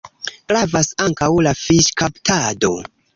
[0.51, 2.73] Gravas ankaŭ la fiŝkaptado.